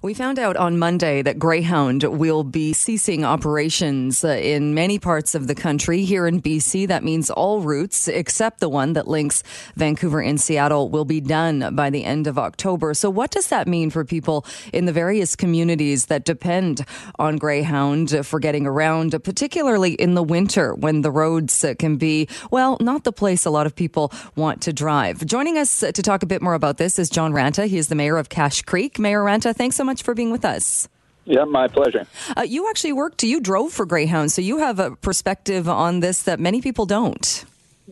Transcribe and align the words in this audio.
We 0.00 0.14
found 0.14 0.38
out 0.38 0.56
on 0.56 0.78
Monday 0.78 1.22
that 1.22 1.40
Greyhound 1.40 2.04
will 2.04 2.44
be 2.44 2.72
ceasing 2.72 3.24
operations 3.24 4.22
uh, 4.22 4.28
in 4.28 4.72
many 4.72 5.00
parts 5.00 5.34
of 5.34 5.48
the 5.48 5.56
country. 5.56 6.04
Here 6.04 6.24
in 6.24 6.40
BC, 6.40 6.86
that 6.86 7.02
means 7.02 7.30
all 7.30 7.62
routes 7.62 8.06
except 8.06 8.60
the 8.60 8.68
one 8.68 8.92
that 8.92 9.08
links 9.08 9.42
Vancouver 9.74 10.20
and 10.22 10.40
Seattle 10.40 10.88
will 10.88 11.04
be 11.04 11.20
done 11.20 11.74
by 11.74 11.90
the 11.90 12.04
end 12.04 12.28
of 12.28 12.38
October. 12.38 12.94
So, 12.94 13.10
what 13.10 13.32
does 13.32 13.48
that 13.48 13.66
mean 13.66 13.90
for 13.90 14.04
people 14.04 14.46
in 14.72 14.84
the 14.84 14.92
various 14.92 15.34
communities 15.34 16.06
that 16.06 16.24
depend 16.24 16.84
on 17.18 17.36
Greyhound 17.36 18.24
for 18.24 18.38
getting 18.38 18.68
around, 18.68 19.20
particularly 19.24 19.94
in 19.94 20.14
the 20.14 20.22
winter 20.22 20.76
when 20.76 21.02
the 21.02 21.10
roads 21.10 21.64
can 21.80 21.96
be, 21.96 22.28
well, 22.52 22.76
not 22.80 23.02
the 23.02 23.12
place 23.12 23.44
a 23.44 23.50
lot 23.50 23.66
of 23.66 23.74
people 23.74 24.12
want 24.36 24.62
to 24.62 24.72
drive? 24.72 25.26
Joining 25.26 25.58
us 25.58 25.80
to 25.80 26.02
talk 26.02 26.22
a 26.22 26.26
bit 26.26 26.40
more 26.40 26.54
about 26.54 26.76
this 26.76 27.00
is 27.00 27.10
John 27.10 27.32
Ranta. 27.32 27.66
He 27.66 27.78
is 27.78 27.88
the 27.88 27.96
mayor 27.96 28.16
of 28.16 28.28
Cache 28.28 28.62
Creek. 28.62 29.00
Mayor 29.00 29.24
Ranta, 29.24 29.56
thanks 29.56 29.74
so 29.74 29.82
much 29.82 29.87
for 29.96 30.14
being 30.14 30.30
with 30.30 30.44
us. 30.44 30.88
Yeah, 31.24 31.44
my 31.44 31.68
pleasure. 31.68 32.06
Uh, 32.36 32.42
you 32.42 32.70
actually 32.70 32.94
worked, 32.94 33.22
you 33.22 33.40
drove 33.40 33.72
for 33.72 33.84
Greyhound, 33.84 34.32
so 34.32 34.40
you 34.40 34.58
have 34.58 34.78
a 34.78 34.96
perspective 34.96 35.68
on 35.68 36.00
this 36.00 36.22
that 36.22 36.40
many 36.40 36.62
people 36.62 36.86
don't. 36.86 37.44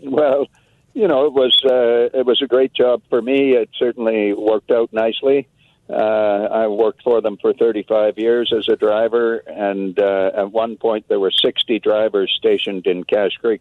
Well, 0.03 0.47
you 0.95 1.07
know, 1.07 1.27
it 1.27 1.35
was 1.35 1.55
uh, 1.63 2.19
it 2.19 2.25
was 2.25 2.41
a 2.41 2.47
great 2.47 2.73
job 2.73 3.03
for 3.11 3.21
me. 3.21 3.53
It 3.53 3.69
certainly 3.79 4.33
worked 4.33 4.71
out 4.71 4.91
nicely. 4.93 5.47
Uh, 5.89 5.93
I 5.93 6.67
worked 6.67 7.03
for 7.03 7.21
them 7.21 7.37
for 7.37 7.53
35 7.53 8.19
years 8.19 8.53
as 8.57 8.69
a 8.69 8.77
driver, 8.77 9.37
and 9.47 9.99
uh, 9.99 10.31
at 10.35 10.51
one 10.51 10.79
point 10.79 11.07
there 11.09 11.21
were 11.21 11.31
60 11.31 11.79
drivers 11.81 12.35
stationed 12.37 12.87
in 12.87 13.05
Cache 13.05 13.37
Creek. 13.41 13.61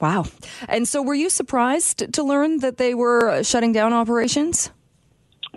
Wow! 0.00 0.26
And 0.68 0.86
so, 0.86 1.00
were 1.00 1.14
you 1.14 1.30
surprised 1.30 2.12
to 2.12 2.22
learn 2.22 2.58
that 2.58 2.76
they 2.76 2.94
were 2.94 3.42
shutting 3.42 3.72
down 3.72 3.94
operations? 3.94 4.70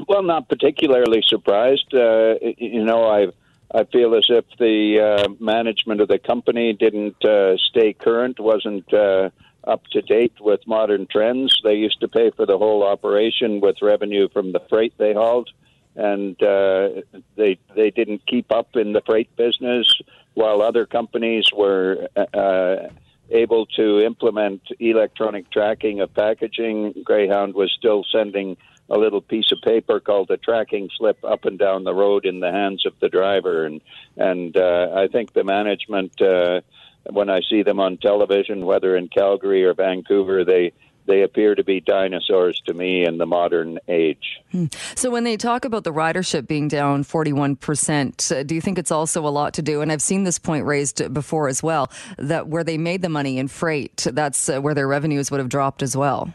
Well, 0.08 0.24
not 0.24 0.50
particularly 0.50 1.24
surprised. 1.26 1.94
Uh, 1.94 2.36
you 2.58 2.84
know, 2.84 3.05
I 3.05 3.28
I 3.74 3.84
feel 3.86 4.16
as 4.16 4.26
if 4.30 4.46
the 4.60 5.00
uh, 5.00 5.30
management 5.40 6.02
of 6.02 6.08
the 6.08 6.20
company 6.20 6.74
didn't 6.74 7.24
uh, 7.26 7.58
stay 7.58 7.94
current, 7.94 8.40
wasn't 8.40 8.91
uh, 8.94 9.30
up 9.66 9.86
to 9.91 10.02
date 10.02 10.40
with 10.40 10.62
modern 10.66 11.08
trends. 11.08 11.60
They 11.63 11.76
used 11.76 11.99
to 11.99 12.08
pay 12.08 12.32
for 12.32 12.46
the 12.46 12.58
whole 12.58 12.84
operation 12.84 13.60
with 13.60 13.82
revenue 13.82 14.30
from 14.30 14.54
the 14.54 14.62
freight 14.70 14.94
they 14.98 15.13
hauled, 15.13 15.49
and 15.96 16.41
uh, 16.41 17.02
they 17.36 17.60
they 17.76 17.91
didn't 17.91 18.26
keep 18.26 18.52
up 18.52 18.76
in 18.76 18.93
the 18.93 19.02
freight 19.05 19.36
business 19.36 19.99
while 20.34 20.62
other 20.62 20.86
companies 20.86 21.46
were. 21.54 22.08
Uh, 22.34 22.90
able 23.30 23.66
to 23.66 23.99
implement 23.99 24.62
electronic 24.80 25.52
tracking 25.52 25.99
of 25.99 26.14
packaging. 26.14 26.93
Greyhound 27.04 27.55
was 27.55 27.70
still 27.77 28.05
sending 28.10 28.55
a 28.90 28.98
little 28.98 29.21
piece 29.21 29.52
of 29.52 29.60
paper 29.62 29.99
called 29.99 30.32
a 30.32 30.38
tracking 30.38 30.90
slip 30.98 31.24
up 31.24 31.46
and 31.46 31.60
down 31.60 31.84
the 31.84 31.93
road 31.93 32.26
in 32.26 32.40
the 32.40 32.52
hands 32.52 32.85
of 32.85 32.93
the 32.99 33.10
driver, 33.10 33.66
and 33.66 33.82
and 34.16 34.55
uh, 34.55 34.90
I 34.96 35.07
think 35.07 35.34
the 35.34 35.43
management, 35.43 36.21
uh, 36.21 36.62
when 37.10 37.30
I 37.30 37.41
see 37.49 37.63
them 37.63 37.80
on 37.80 37.98
television, 37.98 38.65
whether 38.65 38.96
in 38.96 39.10
Calgary 39.10 39.63
or 39.63 39.74
Vancouver, 39.74 40.46
they 40.46 40.74
they 41.08 41.24
appear 41.24 41.55
to 41.55 41.63
be 41.63 41.80
dinosaurs 41.80 42.62
to 42.68 42.74
me 42.74 43.05
in 43.05 43.18
the 43.18 43.26
modern 43.26 43.80
age. 43.88 44.41
Hmm. 44.52 44.65
So, 44.96 45.10
when 45.10 45.24
they 45.24 45.38
talk 45.38 45.65
about 45.65 45.84
the 45.84 45.93
ridership 45.93 46.48
being 46.48 46.68
down 46.68 47.04
41%, 47.04 48.32
uh, 48.32 48.43
do 48.43 48.54
you 48.54 48.62
think 48.62 48.77
it's 48.77 48.91
also 48.91 49.26
a 49.26 49.30
lot 49.30 49.54
to 49.55 49.62
do? 49.62 49.82
And 49.82 49.91
I've 49.91 50.02
seen 50.02 50.26
this 50.26 50.38
point 50.38 50.65
raised 50.65 51.13
before 51.13 51.48
as 51.48 51.63
well 51.63 51.90
that 52.18 52.48
where 52.48 52.63
they 52.63 52.77
made 52.77 53.02
the 53.02 53.10
money 53.10 53.40
in 53.40 53.48
freight, 53.48 54.05
that's 54.12 54.49
uh, 54.49 54.62
where 54.62 54.74
their 54.74 54.88
revenues 54.88 55.32
would 55.32 55.40
have 55.40 55.49
dropped 55.49 55.82
as 55.82 55.96
well. 55.96 56.34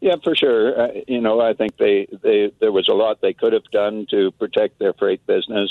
Yeah, 0.00 0.16
for 0.24 0.34
sure. 0.34 0.80
Uh, 0.80 0.88
you 1.06 1.20
know, 1.20 1.40
I 1.40 1.52
think 1.52 1.76
they, 1.76 2.06
they 2.22 2.52
there 2.58 2.72
was 2.72 2.88
a 2.88 2.94
lot 2.94 3.20
they 3.20 3.34
could 3.34 3.52
have 3.52 3.70
done 3.70 4.06
to 4.10 4.30
protect 4.32 4.78
their 4.78 4.94
freight 4.94 5.26
business, 5.26 5.70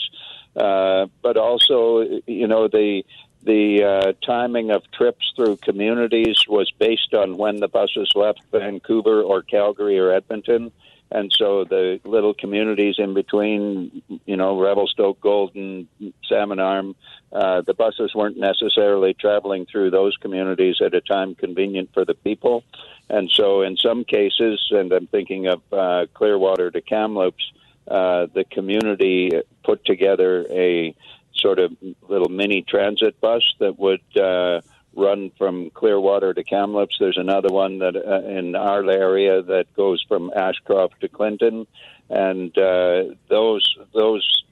uh, 0.55 1.07
but 1.23 1.35
also, 1.35 2.01
you 2.27 2.47
know, 2.47 2.67
the 2.67 3.03
the 3.43 3.83
uh, 3.83 4.13
timing 4.25 4.69
of 4.69 4.83
trips 4.91 5.33
through 5.35 5.57
communities 5.57 6.43
was 6.47 6.71
based 6.77 7.13
on 7.13 7.37
when 7.37 7.59
the 7.59 7.67
buses 7.67 8.11
left 8.13 8.41
Vancouver 8.51 9.23
or 9.23 9.41
Calgary 9.41 9.97
or 9.97 10.11
Edmonton. 10.11 10.71
And 11.11 11.31
so 11.35 11.63
the 11.63 11.99
little 12.03 12.33
communities 12.33 12.95
in 12.99 13.13
between, 13.13 14.03
you 14.25 14.37
know, 14.37 14.59
Revelstoke, 14.59 15.19
Golden, 15.19 15.87
Salmon 16.27 16.59
Arm, 16.59 16.95
uh, 17.31 17.61
the 17.61 17.73
buses 17.73 18.13
weren't 18.13 18.37
necessarily 18.37 19.15
traveling 19.15 19.65
through 19.65 19.89
those 19.89 20.15
communities 20.17 20.77
at 20.85 20.93
a 20.93 21.01
time 21.01 21.33
convenient 21.35 21.89
for 21.93 22.05
the 22.05 22.13
people. 22.13 22.63
And 23.09 23.29
so 23.31 23.63
in 23.63 23.75
some 23.77 24.03
cases, 24.03 24.67
and 24.71 24.91
I'm 24.91 25.07
thinking 25.07 25.47
of 25.47 25.61
uh, 25.71 26.05
Clearwater 26.13 26.69
to 26.69 26.81
Kamloops, 26.81 27.51
uh, 27.87 28.27
the 28.31 28.43
community 28.43 29.31
put 29.63 29.83
together 29.85 30.45
a 30.51 30.95
sort 31.35 31.57
of 31.57 31.75
little 32.07 32.29
mini 32.29 32.61
transit 32.61 33.19
bus 33.19 33.41
that 33.59 33.79
would 33.79 34.01
uh, 34.15 34.61
run 34.95 35.31
from 35.37 35.69
Clearwater 35.69 36.33
to 36.33 36.43
Kamloops. 36.43 36.97
There's 36.99 37.17
another 37.17 37.49
one 37.49 37.79
that 37.79 37.95
uh, 37.95 38.27
in 38.27 38.55
our 38.55 38.89
area 38.89 39.41
that 39.41 39.73
goes 39.75 40.03
from 40.07 40.31
Ashcroft 40.35 41.01
to 41.01 41.07
Clinton, 41.07 41.67
and 42.09 42.57
uh, 42.57 43.15
those 43.29 43.77
those 43.93 44.43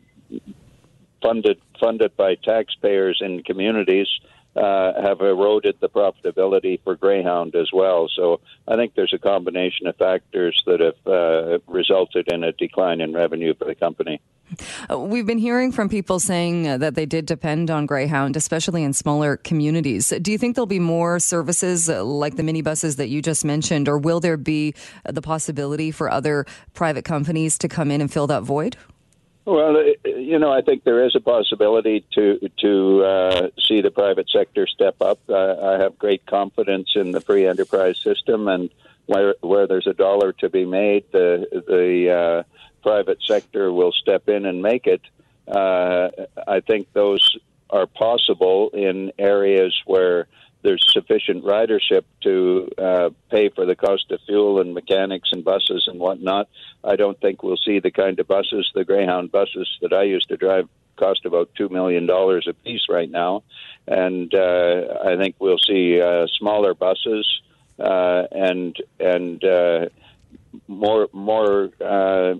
funded 1.22 1.60
funded 1.80 2.16
by 2.18 2.36
taxpayers 2.36 3.20
in 3.22 3.44
communities 3.44 4.08
uh, 4.58 5.00
have 5.02 5.22
eroded 5.22 5.76
the 5.80 5.90
profitability 5.90 6.82
for 6.84 6.96
Greyhound 6.96 7.56
as 7.56 7.70
well. 7.72 8.10
So 8.16 8.40
I 8.68 8.76
think 8.76 8.96
there's 8.96 9.14
a 9.14 9.20
combination 9.20 9.86
of 9.86 9.96
factors 9.98 10.62
that 10.66 10.80
have 10.80 11.08
uh, 11.08 11.60
resulted 11.68 12.32
in 12.32 12.44
a 12.44 12.52
decline 12.54 13.00
in 13.02 13.14
revenue 13.14 13.54
for 13.54 13.66
the 13.66 13.76
company. 13.76 14.20
Uh, 14.90 14.98
we've 14.98 15.26
been 15.26 15.38
hearing 15.38 15.72
from 15.72 15.90
people 15.90 16.20
saying 16.20 16.68
uh, 16.68 16.78
that 16.78 16.96
they 16.96 17.06
did 17.06 17.26
depend 17.26 17.70
on 17.70 17.86
Greyhound, 17.86 18.36
especially 18.36 18.84
in 18.84 18.94
smaller 18.94 19.38
communities. 19.38 20.12
Do 20.22 20.32
you 20.32 20.38
think 20.38 20.56
there'll 20.56 20.66
be 20.66 20.80
more 20.80 21.20
services 21.20 21.90
uh, 21.90 22.04
like 22.04 22.38
the 22.38 22.44
minibuses 22.44 22.96
that 22.96 23.10
you 23.10 23.22
just 23.22 23.44
mentioned, 23.46 23.88
or 23.88 23.98
will 23.98 24.20
there 24.20 24.38
be 24.38 24.74
the 25.06 25.22
possibility 25.22 25.92
for 25.92 26.10
other 26.10 26.46
private 26.74 27.06
companies 27.06 27.58
to 27.60 27.68
come 27.68 27.92
in 27.92 28.02
and 28.02 28.12
fill 28.12 28.28
that 28.28 28.44
void? 28.44 28.78
Well, 29.48 29.82
you 30.04 30.40
know, 30.40 30.52
I 30.52 30.60
think 30.60 30.84
there 30.84 31.06
is 31.06 31.16
a 31.16 31.22
possibility 31.22 32.04
to 32.16 32.50
to 32.58 33.04
uh, 33.06 33.50
see 33.58 33.80
the 33.80 33.92
private 33.92 34.30
sector 34.30 34.68
step 34.68 35.02
up. 35.02 35.20
Uh, 35.30 35.56
I 35.62 35.82
have 35.82 35.98
great 35.98 36.26
confidence 36.26 36.90
in 36.96 37.12
the 37.12 37.22
free 37.22 37.48
enterprise 37.48 37.98
system, 37.98 38.50
and 38.50 38.70
where 39.06 39.36
where 39.40 39.66
there's 39.66 39.88
a 39.88 39.94
dollar 39.94 40.34
to 40.42 40.50
be 40.50 40.66
made, 40.66 41.06
the 41.14 41.48
the 41.66 42.12
uh, 42.12 42.44
private 42.84 43.20
sector 43.24 43.72
will 43.72 43.94
step 43.94 44.28
in 44.28 44.46
and 44.46 44.62
make 44.62 44.86
it. 44.86 45.00
Uh, 45.48 46.10
I 46.46 46.60
think 46.60 46.92
those 46.92 47.38
are 47.70 47.88
possible 47.88 48.72
in 48.72 49.14
areas 49.18 49.74
where 49.86 50.28
there's 50.64 50.86
sufficient 50.92 51.44
ridership 51.44 52.04
to 52.24 52.70
uh, 52.78 53.10
pay 53.30 53.50
for 53.50 53.66
the 53.66 53.76
cost 53.76 54.12
of 54.12 54.20
fuel 54.26 54.60
and 54.60 54.74
mechanics 54.74 55.30
and 55.32 55.44
buses 55.44 55.88
and 55.88 56.00
whatnot. 56.00 56.50
I 56.84 56.96
don't 56.96 57.20
think 57.20 57.44
we'll 57.44 57.58
see 57.58 57.80
the 57.80 57.92
kind 57.92 58.20
of 58.20 58.28
buses, 58.28 58.70
the 58.74 58.84
Greyhound 58.84 59.32
buses 59.32 59.70
that 59.82 59.94
I 59.94 60.04
used 60.04 60.30
to 60.30 60.38
drive, 60.38 60.68
cost 60.96 61.26
about 61.26 61.54
two 61.56 61.70
million 61.70 62.06
dollars 62.08 62.48
a 62.50 62.54
piece 62.54 62.88
right 62.90 63.10
now, 63.10 63.44
and 63.88 64.34
uh, 64.34 65.00
I 65.06 65.16
think 65.18 65.36
we'll 65.40 65.60
see 65.60 66.02
uh, 66.02 66.26
smaller 66.40 66.74
buses 66.74 67.26
uh, 67.80 68.24
and 68.32 68.76
and 69.00 69.44
uh, 69.44 69.86
more 70.68 71.08
more 71.14 71.70
uh, 71.80 72.34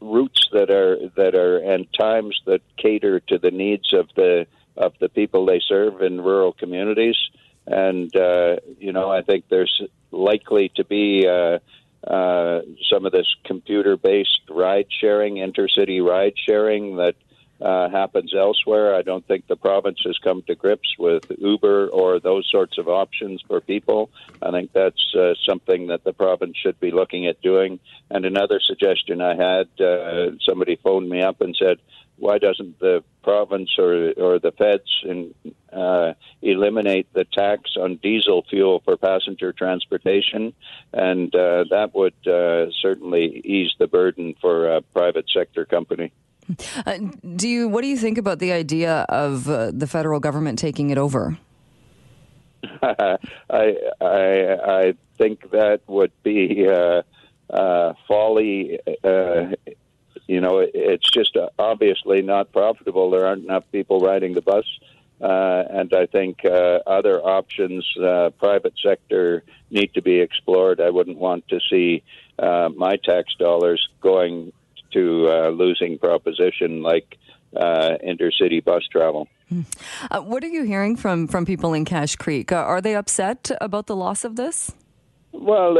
routes 0.00 0.48
that 0.52 0.70
are 0.70 0.98
that 1.16 1.34
are 1.34 1.58
and 1.58 1.86
times 1.98 2.40
that 2.46 2.60
cater 2.76 3.20
to 3.20 3.38
the 3.38 3.50
needs 3.50 3.92
of 3.92 4.08
the 4.14 4.46
of 4.78 4.94
the 5.00 5.08
people 5.08 5.44
they 5.44 5.60
serve 5.60 6.00
in 6.02 6.20
rural 6.20 6.52
communities. 6.52 7.16
And, 7.66 8.14
uh, 8.16 8.56
you 8.78 8.92
know, 8.92 9.10
I 9.10 9.22
think 9.22 9.44
there's 9.50 9.82
likely 10.10 10.70
to 10.76 10.84
be 10.84 11.26
uh, 11.28 11.58
uh, 12.06 12.62
some 12.90 13.04
of 13.04 13.12
this 13.12 13.26
computer 13.44 13.96
based 13.96 14.40
ride 14.48 14.86
sharing, 14.88 15.34
intercity 15.34 16.02
ride 16.02 16.34
sharing 16.36 16.96
that 16.96 17.16
uh, 17.60 17.88
happens 17.90 18.32
elsewhere. 18.34 18.94
I 18.94 19.02
don't 19.02 19.26
think 19.26 19.48
the 19.48 19.56
province 19.56 19.98
has 20.06 20.16
come 20.18 20.42
to 20.42 20.54
grips 20.54 20.94
with 20.98 21.24
Uber 21.38 21.88
or 21.88 22.20
those 22.20 22.48
sorts 22.50 22.78
of 22.78 22.88
options 22.88 23.42
for 23.46 23.60
people. 23.60 24.10
I 24.40 24.52
think 24.52 24.72
that's 24.72 25.14
uh, 25.14 25.34
something 25.44 25.88
that 25.88 26.04
the 26.04 26.12
province 26.12 26.56
should 26.56 26.78
be 26.78 26.92
looking 26.92 27.26
at 27.26 27.42
doing. 27.42 27.80
And 28.10 28.24
another 28.24 28.60
suggestion 28.64 29.20
I 29.20 29.34
had, 29.34 29.68
uh, 29.84 30.38
somebody 30.48 30.76
phoned 30.76 31.08
me 31.08 31.20
up 31.20 31.40
and 31.40 31.56
said, 31.58 31.78
why 32.18 32.38
doesn't 32.38 32.78
the 32.78 33.02
province 33.22 33.70
or 33.78 34.12
or 34.16 34.38
the 34.38 34.52
feds 34.52 35.02
in, 35.04 35.34
uh, 35.72 36.14
eliminate 36.42 37.12
the 37.12 37.24
tax 37.24 37.76
on 37.76 37.96
diesel 37.96 38.44
fuel 38.48 38.80
for 38.84 38.96
passenger 38.96 39.52
transportation, 39.52 40.52
and 40.92 41.34
uh, 41.34 41.64
that 41.70 41.94
would 41.94 42.26
uh, 42.26 42.70
certainly 42.80 43.40
ease 43.44 43.72
the 43.78 43.86
burden 43.86 44.34
for 44.40 44.68
a 44.68 44.82
private 44.82 45.26
sector 45.32 45.64
company. 45.64 46.12
Uh, 46.86 46.98
do 47.36 47.48
you? 47.48 47.68
What 47.68 47.82
do 47.82 47.88
you 47.88 47.96
think 47.96 48.18
about 48.18 48.38
the 48.38 48.52
idea 48.52 49.04
of 49.08 49.48
uh, 49.48 49.70
the 49.72 49.86
federal 49.86 50.20
government 50.20 50.58
taking 50.58 50.90
it 50.90 50.98
over? 50.98 51.38
I, 52.82 53.18
I 53.50 53.76
I 54.00 54.94
think 55.16 55.50
that 55.50 55.80
would 55.86 56.12
be 56.22 56.66
uh, 56.68 57.92
folly 58.06 58.78
you 60.28 60.42
know, 60.42 60.58
it's 60.58 61.10
just 61.10 61.36
obviously 61.58 62.22
not 62.22 62.52
profitable. 62.52 63.10
There 63.10 63.26
aren't 63.26 63.44
enough 63.44 63.64
people 63.72 63.98
riding 64.00 64.34
the 64.34 64.42
bus. 64.42 64.66
Uh, 65.20 65.64
and 65.70 65.92
I 65.92 66.06
think 66.06 66.44
uh, 66.44 66.78
other 66.86 67.20
options, 67.20 67.84
uh, 67.96 68.30
private 68.38 68.74
sector, 68.80 69.42
need 69.70 69.92
to 69.94 70.02
be 70.02 70.20
explored. 70.20 70.80
I 70.80 70.90
wouldn't 70.90 71.18
want 71.18 71.48
to 71.48 71.58
see 71.68 72.04
uh, 72.38 72.68
my 72.76 72.96
tax 72.96 73.34
dollars 73.36 73.88
going 74.00 74.52
to 74.92 75.28
uh, 75.28 75.48
losing 75.48 75.98
proposition 75.98 76.82
like 76.82 77.18
uh, 77.56 77.96
intercity 78.06 78.62
bus 78.62 78.86
travel. 78.92 79.28
Hmm. 79.48 79.62
what 80.24 80.44
are 80.44 80.48
you 80.48 80.64
hearing 80.64 80.94
from, 80.94 81.26
from 81.26 81.46
people 81.46 81.72
in 81.72 81.86
Cache 81.86 82.16
Creek? 82.16 82.52
are 82.52 82.82
they 82.82 82.94
upset 82.94 83.50
about 83.62 83.86
the 83.86 83.96
loss 83.96 84.22
of 84.24 84.36
this? 84.36 84.72
Well, 85.32 85.78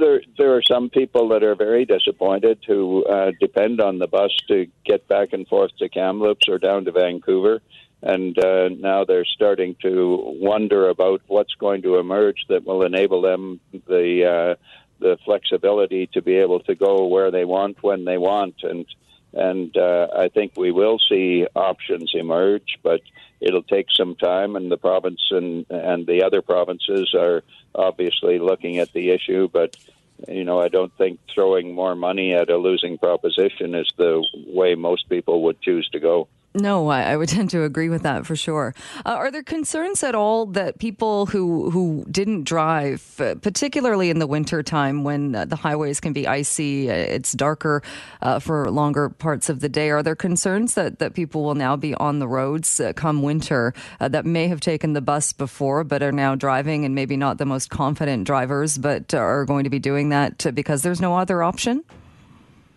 there 0.00 0.20
there 0.36 0.56
are 0.56 0.62
some 0.62 0.90
people 0.90 1.28
that 1.28 1.42
are 1.42 1.54
very 1.54 1.84
disappointed 1.84 2.58
who 2.66 3.04
depend 3.40 3.80
on 3.80 3.98
the 3.98 4.08
bus 4.08 4.30
to 4.48 4.66
get 4.84 5.06
back 5.06 5.32
and 5.32 5.46
forth 5.46 5.70
to 5.78 5.88
Kamloops 5.88 6.48
or 6.48 6.58
down 6.58 6.84
to 6.86 6.92
Vancouver. 6.92 7.60
And 8.02 8.38
uh, 8.38 8.70
now 8.70 9.04
they're 9.04 9.26
starting 9.26 9.76
to 9.82 10.18
wonder 10.40 10.88
about 10.88 11.20
what's 11.26 11.54
going 11.54 11.82
to 11.82 11.98
emerge 11.98 12.46
that 12.48 12.64
will 12.64 12.82
enable 12.84 13.20
them 13.20 13.60
the 13.86 14.24
uh, 14.24 14.54
the 15.00 15.18
flexibility 15.24 16.06
to 16.14 16.22
be 16.22 16.36
able 16.36 16.60
to 16.60 16.74
go 16.74 17.06
where 17.06 17.30
they 17.30 17.44
want 17.44 17.82
when 17.82 18.04
they 18.04 18.16
want. 18.16 18.54
And 18.62 18.86
and 19.34 19.76
uh, 19.76 20.08
I 20.16 20.28
think 20.28 20.52
we 20.56 20.72
will 20.72 20.98
see 21.08 21.46
options 21.54 22.12
emerge, 22.14 22.78
but 22.82 23.00
it'll 23.40 23.62
take 23.62 23.86
some 23.96 24.14
time. 24.16 24.56
And 24.56 24.70
the 24.70 24.76
province 24.76 25.20
and 25.30 25.66
and 25.70 26.06
the 26.06 26.22
other 26.22 26.42
provinces 26.42 27.14
are 27.14 27.42
obviously 27.74 28.38
looking 28.38 28.78
at 28.78 28.92
the 28.92 29.10
issue, 29.10 29.48
but 29.52 29.76
you 30.28 30.44
know 30.44 30.60
I 30.60 30.68
don't 30.68 30.96
think 30.96 31.20
throwing 31.34 31.74
more 31.74 31.94
money 31.94 32.34
at 32.34 32.50
a 32.50 32.56
losing 32.56 32.98
proposition 32.98 33.74
is 33.74 33.90
the 33.96 34.24
way 34.48 34.74
most 34.74 35.08
people 35.08 35.42
would 35.44 35.60
choose 35.60 35.88
to 35.90 36.00
go. 36.00 36.28
No, 36.54 36.88
I, 36.88 37.02
I, 37.02 37.16
would 37.16 37.28
tend 37.36 37.50
to 37.50 37.62
agree 37.62 37.88
with 37.88 38.02
that 38.02 38.26
for 38.26 38.34
sure. 38.34 38.74
Uh, 39.06 39.10
are 39.10 39.30
there 39.30 39.42
concerns 39.42 40.02
at 40.02 40.16
all 40.16 40.46
that 40.46 40.78
people 40.78 41.26
who 41.26 41.70
who 41.70 42.04
didn't 42.10 42.44
drive, 42.44 43.20
uh, 43.20 43.36
particularly 43.36 44.10
in 44.10 44.18
the 44.18 44.26
winter 44.26 44.62
time 44.62 45.04
when 45.04 45.34
uh, 45.34 45.44
the 45.44 45.54
highways 45.54 46.00
can 46.00 46.12
be 46.12 46.26
icy, 46.26 46.90
uh, 46.90 46.94
it's 46.94 47.32
darker 47.32 47.82
uh, 48.22 48.40
for 48.40 48.68
longer 48.70 49.08
parts 49.08 49.48
of 49.48 49.60
the 49.60 49.68
day, 49.68 49.90
are 49.90 50.02
there 50.02 50.16
concerns 50.16 50.74
that, 50.74 50.98
that 50.98 51.14
people 51.14 51.44
will 51.44 51.54
now 51.54 51.76
be 51.76 51.94
on 51.94 52.18
the 52.18 52.26
roads 52.26 52.80
uh, 52.80 52.92
come 52.94 53.22
winter 53.22 53.72
that 54.00 54.26
may 54.26 54.48
have 54.48 54.60
taken 54.60 54.92
the 54.92 55.00
bus 55.00 55.32
before 55.32 55.84
but 55.84 56.02
are 56.02 56.12
now 56.12 56.34
driving 56.34 56.84
and 56.84 56.94
maybe 56.94 57.16
not 57.16 57.38
the 57.38 57.46
most 57.46 57.70
confident 57.70 58.24
drivers, 58.24 58.76
but 58.76 59.14
are 59.14 59.44
going 59.44 59.64
to 59.64 59.70
be 59.70 59.78
doing 59.78 60.08
that 60.08 60.52
because 60.54 60.82
there's 60.82 61.00
no 61.00 61.16
other 61.16 61.42
option? 61.42 61.84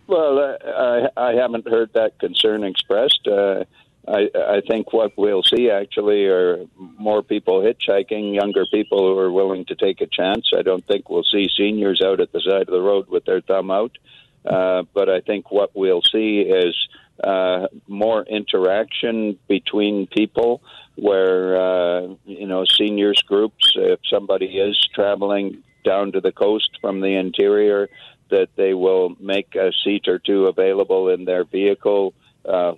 Well, 0.06 0.38
uh, 0.38 1.08
I, 1.16 1.30
I 1.30 1.34
haven't 1.34 1.68
heard 1.68 1.90
that 1.94 2.18
concern 2.18 2.64
expressed. 2.64 3.26
Uh, 3.26 3.64
I, 4.06 4.28
I 4.36 4.60
think 4.68 4.92
what 4.92 5.12
we'll 5.16 5.42
see 5.42 5.70
actually 5.70 6.26
are 6.26 6.66
more 6.76 7.22
people 7.22 7.62
hitchhiking, 7.62 8.34
younger 8.34 8.66
people 8.70 8.98
who 8.98 9.18
are 9.18 9.32
willing 9.32 9.64
to 9.66 9.74
take 9.74 10.02
a 10.02 10.06
chance. 10.06 10.50
I 10.56 10.62
don't 10.62 10.86
think 10.86 11.08
we'll 11.08 11.24
see 11.24 11.48
seniors 11.56 12.02
out 12.02 12.20
at 12.20 12.32
the 12.32 12.40
side 12.40 12.62
of 12.62 12.66
the 12.66 12.82
road 12.82 13.08
with 13.08 13.24
their 13.24 13.40
thumb 13.40 13.70
out. 13.70 13.96
Uh, 14.44 14.82
but 14.92 15.08
I 15.08 15.20
think 15.20 15.50
what 15.50 15.70
we'll 15.74 16.02
see 16.02 16.40
is 16.40 16.76
uh, 17.22 17.68
more 17.88 18.24
interaction 18.24 19.38
between 19.48 20.06
people 20.06 20.60
where, 20.96 21.56
uh, 21.56 22.08
you 22.26 22.46
know, 22.46 22.64
seniors 22.66 23.22
groups, 23.22 23.72
if 23.74 24.00
somebody 24.10 24.58
is 24.58 24.76
traveling 24.94 25.62
down 25.84 26.12
to 26.12 26.20
the 26.20 26.32
coast 26.32 26.70
from 26.80 27.00
the 27.00 27.16
interior, 27.16 27.88
that 28.30 28.48
they 28.56 28.74
will 28.74 29.14
make 29.20 29.54
a 29.54 29.72
seat 29.84 30.08
or 30.08 30.18
two 30.18 30.46
available 30.46 31.08
in 31.08 31.24
their 31.24 31.44
vehicle 31.44 32.14
uh, 32.44 32.74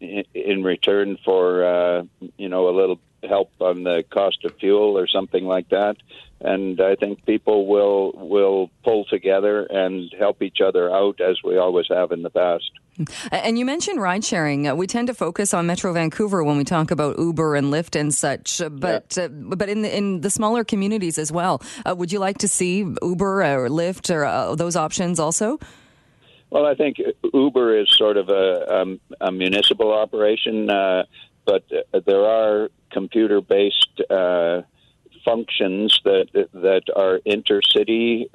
in, 0.00 0.24
in, 0.34 0.62
return 0.62 1.18
for 1.24 1.64
uh, 1.64 2.02
you 2.36 2.48
know 2.48 2.68
a 2.68 2.74
little 2.76 2.98
help 3.22 3.50
on 3.60 3.82
the 3.82 4.04
cost 4.10 4.44
of 4.44 4.56
fuel 4.58 4.98
or 4.98 5.06
something 5.06 5.44
like 5.44 5.68
that. 5.70 5.96
And 6.40 6.80
I 6.80 6.96
think 6.96 7.24
people 7.24 7.66
will 7.66 8.12
will 8.12 8.70
pull 8.84 9.04
together 9.04 9.64
and 9.64 10.12
help 10.18 10.42
each 10.42 10.60
other 10.60 10.90
out 10.90 11.20
as 11.20 11.42
we 11.42 11.56
always 11.56 11.86
have 11.88 12.12
in 12.12 12.22
the 12.22 12.30
past. 12.30 12.70
And 13.30 13.58
you 13.58 13.64
mentioned 13.64 14.00
ride 14.00 14.24
sharing. 14.24 14.68
Uh, 14.68 14.74
we 14.74 14.86
tend 14.86 15.08
to 15.08 15.14
focus 15.14 15.52
on 15.52 15.66
Metro 15.66 15.92
Vancouver 15.92 16.42
when 16.42 16.56
we 16.56 16.64
talk 16.64 16.90
about 16.90 17.18
Uber 17.18 17.54
and 17.54 17.72
Lyft 17.72 17.98
and 17.98 18.14
such, 18.14 18.60
uh, 18.60 18.68
but 18.68 19.16
yeah. 19.16 19.24
uh, 19.24 19.28
but 19.28 19.68
in 19.68 19.82
the, 19.82 19.96
in 19.96 20.20
the 20.22 20.30
smaller 20.30 20.64
communities 20.64 21.18
as 21.18 21.30
well. 21.30 21.62
Uh, 21.84 21.94
would 21.94 22.10
you 22.10 22.18
like 22.18 22.38
to 22.38 22.48
see 22.48 22.78
Uber 23.02 23.42
or 23.42 23.68
Lyft 23.68 24.14
or 24.14 24.24
uh, 24.24 24.54
those 24.54 24.76
options 24.76 25.20
also? 25.20 25.58
Well, 26.50 26.64
I 26.64 26.74
think 26.74 26.96
Uber 27.34 27.78
is 27.80 27.94
sort 27.96 28.16
of 28.16 28.28
a, 28.28 28.74
um, 28.74 29.00
a 29.20 29.32
municipal 29.32 29.92
operation, 29.92 30.70
uh, 30.70 31.04
but 31.44 31.64
there 32.06 32.24
are 32.24 32.70
computer-based 32.92 34.02
functions 35.24 36.00
that 36.04 36.28
that 36.54 36.82
are 36.94 37.18
intercity, 37.26 38.30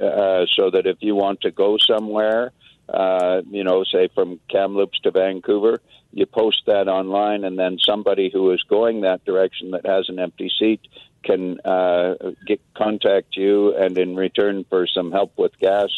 so 0.55 0.69
that 0.69 0.85
if 0.85 0.97
you 0.99 1.15
want 1.15 1.41
to 1.41 1.51
go 1.51 1.77
somewhere 1.77 2.51
uh, 2.91 3.41
you 3.49 3.63
know, 3.63 3.83
say 3.83 4.09
from 4.13 4.39
Kamloops 4.49 4.99
to 5.01 5.11
Vancouver, 5.11 5.81
you 6.11 6.25
post 6.25 6.63
that 6.67 6.87
online, 6.87 7.43
and 7.45 7.57
then 7.57 7.77
somebody 7.85 8.29
who 8.31 8.51
is 8.51 8.61
going 8.63 9.01
that 9.01 9.23
direction 9.23 9.71
that 9.71 9.85
has 9.85 10.09
an 10.09 10.19
empty 10.19 10.51
seat 10.59 10.81
can 11.23 11.59
uh, 11.61 12.15
get 12.45 12.59
contact 12.75 13.37
you, 13.37 13.75
and 13.75 13.97
in 13.97 14.15
return 14.15 14.65
for 14.69 14.87
some 14.87 15.11
help 15.11 15.37
with 15.37 15.57
gas, 15.59 15.89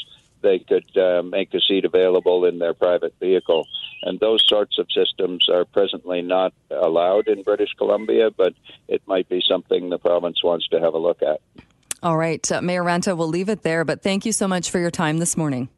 they 0.41 0.59
could 0.59 0.97
uh, 0.97 1.23
make 1.23 1.53
a 1.53 1.61
seat 1.61 1.85
available 1.85 2.45
in 2.45 2.59
their 2.59 2.73
private 2.73 3.15
vehicle. 3.19 3.65
And 4.03 4.19
those 4.19 4.43
sorts 4.47 4.77
of 4.77 4.87
systems 4.91 5.47
are 5.49 5.65
presently 5.65 6.21
not 6.21 6.53
allowed 6.69 7.27
in 7.27 7.41
British 7.41 7.73
Columbia, 7.77 8.29
but 8.29 8.53
it 8.89 9.01
might 9.07 9.29
be 9.29 9.41
something 9.47 9.89
the 9.89 9.97
province 9.97 10.43
wants 10.43 10.67
to 10.67 10.79
have 10.81 10.93
a 10.93 10.97
look 10.97 11.21
at. 11.23 11.39
All 12.03 12.17
right, 12.17 12.51
uh, 12.51 12.61
Mayor 12.61 12.83
Ranta, 12.83 13.15
we'll 13.15 13.29
leave 13.29 13.47
it 13.47 13.63
there, 13.63 13.85
but 13.85 14.03
thank 14.03 14.25
you 14.25 14.33
so 14.33 14.45
much 14.45 14.69
for 14.69 14.77
your 14.77 14.91
time 14.91 15.19
this 15.19 15.37
morning. 15.37 15.69